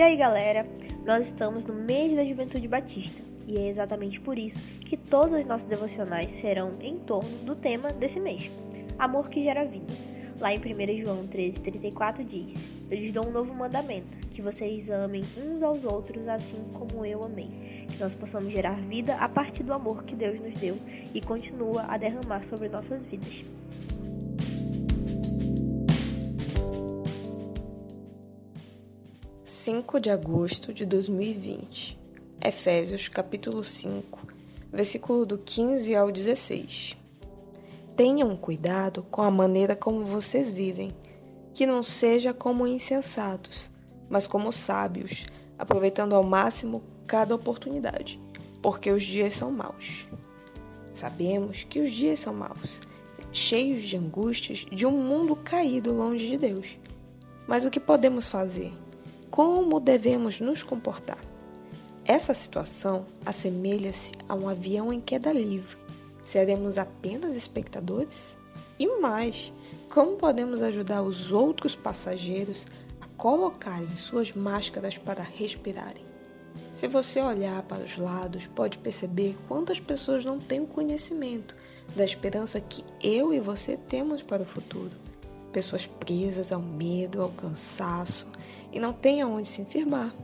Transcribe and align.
E 0.00 0.02
aí, 0.02 0.16
galera? 0.16 0.66
Nós 1.04 1.26
estamos 1.26 1.66
no 1.66 1.74
mês 1.74 2.16
da 2.16 2.24
Juventude 2.24 2.66
Batista 2.66 3.20
e 3.46 3.58
é 3.58 3.68
exatamente 3.68 4.18
por 4.18 4.38
isso 4.38 4.58
que 4.80 4.96
todas 4.96 5.34
as 5.34 5.44
nossas 5.44 5.68
devocionais 5.68 6.30
serão 6.30 6.72
em 6.80 6.96
torno 7.00 7.28
do 7.44 7.54
tema 7.54 7.92
desse 7.92 8.18
mês: 8.18 8.50
Amor 8.98 9.28
que 9.28 9.42
gera 9.42 9.62
vida. 9.62 9.92
Lá 10.40 10.54
em 10.54 10.56
1 10.56 11.02
João 11.02 11.28
13,34 11.28 12.24
diz: 12.24 12.54
Eu 12.90 12.96
lhes 12.96 13.12
dou 13.12 13.26
um 13.26 13.30
novo 13.30 13.52
mandamento, 13.52 14.16
que 14.30 14.40
vocês 14.40 14.88
amem 14.88 15.22
uns 15.36 15.62
aos 15.62 15.84
outros 15.84 16.26
assim 16.26 16.64
como 16.72 17.04
eu 17.04 17.22
amei. 17.22 17.84
Que 17.90 18.00
nós 18.00 18.14
possamos 18.14 18.50
gerar 18.50 18.80
vida 18.80 19.16
a 19.16 19.28
partir 19.28 19.64
do 19.64 19.74
amor 19.74 20.04
que 20.04 20.16
Deus 20.16 20.40
nos 20.40 20.54
deu 20.54 20.78
e 21.12 21.20
continua 21.20 21.82
a 21.82 21.98
derramar 21.98 22.42
sobre 22.42 22.70
nossas 22.70 23.04
vidas. 23.04 23.44
5 29.70 30.00
de 30.00 30.10
agosto 30.10 30.74
de 30.74 30.84
2020. 30.84 31.96
Efésios 32.44 33.06
capítulo 33.06 33.62
5, 33.62 34.26
versículo 34.72 35.24
do 35.24 35.38
15 35.38 35.94
ao 35.94 36.10
16. 36.10 36.96
Tenham 37.94 38.36
cuidado 38.36 39.04
com 39.12 39.22
a 39.22 39.30
maneira 39.30 39.76
como 39.76 40.04
vocês 40.04 40.50
vivem, 40.50 40.92
que 41.54 41.66
não 41.66 41.84
seja 41.84 42.34
como 42.34 42.66
insensatos, 42.66 43.70
mas 44.08 44.26
como 44.26 44.50
sábios, 44.50 45.24
aproveitando 45.56 46.16
ao 46.16 46.24
máximo 46.24 46.82
cada 47.06 47.32
oportunidade, 47.32 48.20
porque 48.60 48.90
os 48.90 49.04
dias 49.04 49.34
são 49.34 49.52
maus. 49.52 50.04
Sabemos 50.92 51.62
que 51.62 51.78
os 51.78 51.92
dias 51.92 52.18
são 52.18 52.34
maus, 52.34 52.80
cheios 53.30 53.84
de 53.84 53.96
angústias 53.96 54.66
de 54.72 54.84
um 54.84 55.00
mundo 55.00 55.36
caído 55.36 55.94
longe 55.94 56.26
de 56.26 56.36
Deus. 56.36 56.76
Mas 57.46 57.64
o 57.64 57.70
que 57.70 57.78
podemos 57.78 58.26
fazer? 58.26 58.72
Como 59.30 59.78
devemos 59.78 60.40
nos 60.40 60.62
comportar. 60.62 61.18
Essa 62.04 62.34
situação 62.34 63.06
assemelha-se 63.24 64.12
a 64.28 64.34
um 64.34 64.48
avião 64.48 64.92
em 64.92 65.00
queda 65.00 65.32
livre. 65.32 65.76
Seremos 66.24 66.76
apenas 66.76 67.36
espectadores? 67.36 68.36
E 68.78 68.86
mais, 69.00 69.52
como 69.92 70.16
podemos 70.16 70.62
ajudar 70.62 71.02
os 71.02 71.30
outros 71.30 71.76
passageiros 71.76 72.66
a 73.00 73.06
colocarem 73.16 73.94
suas 73.96 74.32
máscaras 74.32 74.98
para 74.98 75.22
respirarem? 75.22 76.04
Se 76.74 76.88
você 76.88 77.20
olhar 77.20 77.62
para 77.62 77.84
os 77.84 77.96
lados, 77.96 78.46
pode 78.48 78.78
perceber 78.78 79.36
quantas 79.46 79.78
pessoas 79.78 80.24
não 80.24 80.38
têm 80.38 80.60
o 80.60 80.66
conhecimento 80.66 81.54
da 81.94 82.04
esperança 82.04 82.60
que 82.60 82.84
eu 83.02 83.32
e 83.32 83.38
você 83.38 83.76
temos 83.76 84.22
para 84.22 84.42
o 84.42 84.46
futuro. 84.46 84.90
Pessoas 85.52 85.86
presas 85.86 86.50
ao 86.50 86.60
medo, 86.60 87.22
ao 87.22 87.28
cansaço 87.30 88.26
e 88.72 88.78
não 88.78 88.92
têm 88.92 89.22
aonde 89.22 89.48
se 89.48 89.64
firmar. 89.64 90.14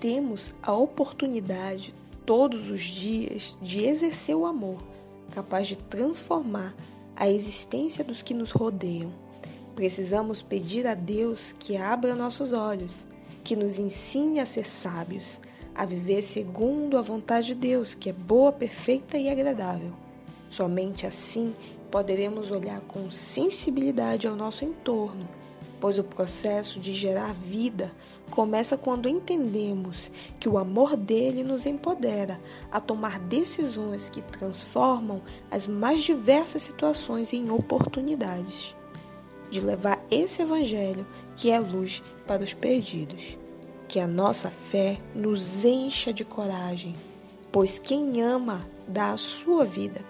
Temos 0.00 0.52
a 0.62 0.72
oportunidade 0.72 1.94
todos 2.24 2.70
os 2.70 2.82
dias 2.82 3.56
de 3.60 3.84
exercer 3.84 4.34
o 4.34 4.46
amor, 4.46 4.78
capaz 5.32 5.68
de 5.68 5.76
transformar 5.76 6.74
a 7.14 7.28
existência 7.28 8.02
dos 8.02 8.22
que 8.22 8.32
nos 8.32 8.50
rodeiam. 8.50 9.12
Precisamos 9.74 10.42
pedir 10.42 10.86
a 10.86 10.94
Deus 10.94 11.54
que 11.58 11.76
abra 11.76 12.14
nossos 12.14 12.52
olhos, 12.52 13.06
que 13.44 13.56
nos 13.56 13.78
ensine 13.78 14.40
a 14.40 14.46
ser 14.46 14.66
sábios, 14.66 15.40
a 15.74 15.84
viver 15.84 16.22
segundo 16.22 16.98
a 16.98 17.02
vontade 17.02 17.48
de 17.48 17.54
Deus, 17.54 17.94
que 17.94 18.10
é 18.10 18.12
boa, 18.12 18.52
perfeita 18.52 19.18
e 19.18 19.28
agradável. 19.28 19.92
Somente 20.48 21.06
assim 21.06 21.54
poderemos 21.90 22.50
olhar 22.50 22.80
com 22.82 23.10
sensibilidade 23.10 24.26
ao 24.26 24.36
nosso 24.36 24.64
entorno 24.64 25.28
pois 25.80 25.98
o 25.98 26.04
processo 26.04 26.78
de 26.78 26.94
gerar 26.94 27.32
vida 27.32 27.90
começa 28.30 28.76
quando 28.76 29.08
entendemos 29.08 30.10
que 30.38 30.48
o 30.48 30.56
amor 30.56 30.96
dele 30.96 31.42
nos 31.42 31.66
empodera 31.66 32.40
a 32.70 32.80
tomar 32.80 33.18
decisões 33.18 34.08
que 34.08 34.22
transformam 34.22 35.20
as 35.50 35.66
mais 35.66 36.02
diversas 36.02 36.62
situações 36.62 37.32
em 37.32 37.50
oportunidades, 37.50 38.74
de 39.50 39.60
levar 39.60 40.04
esse 40.10 40.42
evangelho 40.42 41.04
que 41.34 41.50
é 41.50 41.58
luz 41.58 42.02
para 42.26 42.44
os 42.44 42.54
perdidos. 42.54 43.36
Que 43.88 43.98
a 43.98 44.06
nossa 44.06 44.50
fé 44.50 44.98
nos 45.12 45.64
encha 45.64 46.12
de 46.12 46.24
coragem, 46.24 46.94
pois 47.50 47.76
quem 47.76 48.22
ama 48.22 48.64
dá 48.86 49.10
a 49.10 49.16
sua 49.16 49.64
vida, 49.64 50.00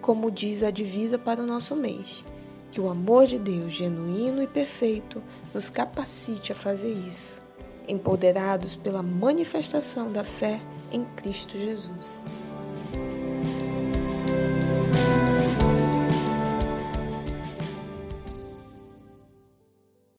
como 0.00 0.28
diz 0.28 0.64
a 0.64 0.72
divisa 0.72 1.16
para 1.16 1.40
o 1.40 1.46
nosso 1.46 1.76
mês 1.76 2.24
que 2.72 2.80
o 2.80 2.88
amor 2.88 3.26
de 3.26 3.38
Deus 3.38 3.74
genuíno 3.74 4.42
e 4.42 4.46
perfeito 4.46 5.22
nos 5.52 5.68
capacite 5.68 6.52
a 6.52 6.54
fazer 6.54 6.90
isso, 6.90 7.40
empoderados 7.86 8.74
pela 8.74 9.02
manifestação 9.02 10.10
da 10.10 10.24
fé 10.24 10.58
em 10.90 11.04
Cristo 11.16 11.56
Jesus. 11.58 12.24